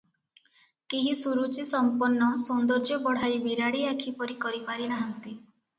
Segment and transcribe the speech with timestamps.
[0.93, 5.35] କେହି ସୁରୁଚିସମ୍ପନ୍ନ ସୌନ୍ଦର୍ଯ୍ୟ ବଢ଼ାଇ ବିରାଡ଼ି ଆଖି ପରି କରିପାରି ନାହାନ୍ତି।